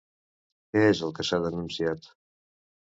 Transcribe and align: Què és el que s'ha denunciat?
Què 0.71 0.83
és 0.93 1.03
el 1.09 1.15
que 1.19 1.27
s'ha 1.29 1.41
denunciat? 1.47 2.13